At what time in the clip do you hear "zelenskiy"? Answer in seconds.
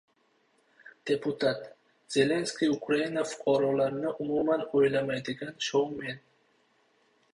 2.15-2.71